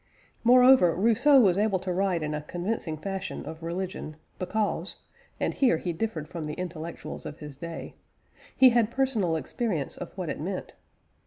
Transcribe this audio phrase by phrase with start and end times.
[0.43, 4.95] Moreover, Rousseau was able to write in a convincing fashion of religion, because
[5.39, 7.93] (and here he differed from the intellectuals of his day)
[8.57, 10.73] he had personal experience of what it meant.